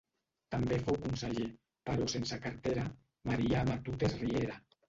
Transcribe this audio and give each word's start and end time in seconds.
També 0.53 0.79
fou 0.87 0.97
conseller, 1.03 1.45
però 1.91 2.09
sense 2.15 2.41
cartera, 2.47 2.89
Marià 3.33 3.63
Matutes 3.73 4.21
Riera. 4.25 4.61